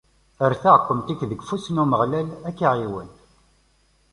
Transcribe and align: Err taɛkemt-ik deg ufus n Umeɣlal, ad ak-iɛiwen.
Err 0.45 0.53
taɛkemt-ik 0.61 1.21
deg 1.31 1.41
ufus 1.43 1.65
n 1.69 1.81
Umeɣlal, 1.83 2.27
ad 2.47 2.47
ak-iɛiwen. 2.49 3.09